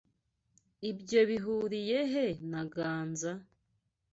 [0.91, 3.33] Ibyo bihuriye he na Ganza?